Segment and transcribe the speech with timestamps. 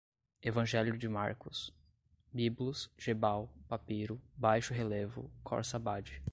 [0.41, 1.71] Evangelho de Marcos,
[2.33, 6.23] Biblos, Gebal, papiro, baixo-relevo, Corsabade